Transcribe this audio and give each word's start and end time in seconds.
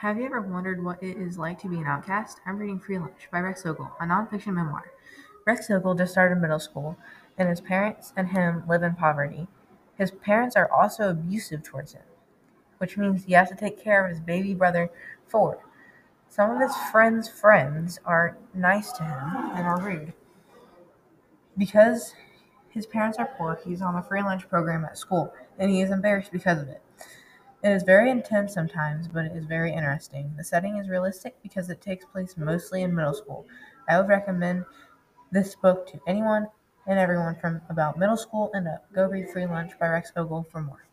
Have 0.00 0.18
you 0.18 0.26
ever 0.26 0.42
wondered 0.42 0.84
what 0.84 1.02
it 1.02 1.16
is 1.16 1.38
like 1.38 1.58
to 1.60 1.68
be 1.68 1.78
an 1.78 1.86
outcast? 1.86 2.42
I'm 2.44 2.58
reading 2.58 2.78
Free 2.78 2.98
Lunch 2.98 3.30
by 3.32 3.40
Rex 3.40 3.64
Ogle, 3.64 3.92
a 3.98 4.04
nonfiction 4.04 4.52
memoir. 4.52 4.92
Rex 5.46 5.70
Ogle 5.70 5.94
just 5.94 6.12
started 6.12 6.36
middle 6.36 6.58
school, 6.58 6.98
and 7.38 7.48
his 7.48 7.62
parents 7.62 8.12
and 8.14 8.28
him 8.28 8.62
live 8.68 8.82
in 8.82 8.94
poverty. 8.94 9.48
His 9.94 10.10
parents 10.10 10.54
are 10.54 10.70
also 10.70 11.08
abusive 11.08 11.62
towards 11.62 11.94
him, 11.94 12.02
which 12.76 12.98
means 12.98 13.24
he 13.24 13.32
has 13.32 13.48
to 13.48 13.54
take 13.54 13.82
care 13.82 14.04
of 14.04 14.10
his 14.10 14.20
baby 14.20 14.52
brother, 14.52 14.90
Ford. 15.26 15.60
Some 16.28 16.50
of 16.50 16.60
his 16.60 16.76
friends' 16.92 17.30
friends 17.30 17.98
are 18.04 18.36
nice 18.52 18.92
to 18.92 19.02
him 19.02 19.34
and 19.54 19.66
are 19.66 19.80
rude. 19.80 20.12
Because 21.56 22.12
his 22.68 22.84
parents 22.84 23.16
are 23.16 23.30
poor, 23.38 23.58
he's 23.64 23.80
on 23.80 23.94
a 23.96 24.02
free 24.02 24.20
lunch 24.20 24.46
program 24.50 24.84
at 24.84 24.98
school, 24.98 25.32
and 25.58 25.70
he 25.70 25.80
is 25.80 25.90
embarrassed 25.90 26.32
because 26.32 26.60
of 26.60 26.68
it. 26.68 26.82
It 27.66 27.72
is 27.72 27.82
very 27.82 28.12
intense 28.12 28.54
sometimes, 28.54 29.08
but 29.08 29.24
it 29.24 29.32
is 29.32 29.44
very 29.44 29.72
interesting. 29.72 30.32
The 30.36 30.44
setting 30.44 30.76
is 30.76 30.88
realistic 30.88 31.34
because 31.42 31.68
it 31.68 31.80
takes 31.80 32.04
place 32.04 32.36
mostly 32.36 32.82
in 32.82 32.94
middle 32.94 33.12
school. 33.12 33.44
I 33.88 33.98
would 33.98 34.06
recommend 34.06 34.66
this 35.32 35.56
book 35.56 35.88
to 35.88 35.98
anyone 36.06 36.46
and 36.86 36.96
everyone 36.96 37.34
from 37.34 37.60
about 37.68 37.98
middle 37.98 38.16
school 38.16 38.52
and 38.54 38.68
up. 38.68 38.86
Go 38.92 39.06
read 39.06 39.30
Free 39.30 39.46
Lunch 39.46 39.76
by 39.80 39.88
Rex 39.88 40.12
Ogle 40.14 40.44
for 40.44 40.60
more. 40.60 40.86